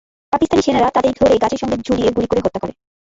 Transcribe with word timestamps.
পাকিস্তানি 0.33 0.61
সেনারা 0.63 0.89
তাঁদের 0.95 1.13
ধরে 1.19 1.33
গাছের 1.37 1.61
সঙ্গে 1.61 1.77
ঝুলিয়ে 1.87 2.13
গুলি 2.15 2.27
করে 2.29 2.41
হত্যা 2.41 2.61
করে। 2.61 2.73